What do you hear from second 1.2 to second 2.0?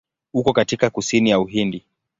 ya Uhindi.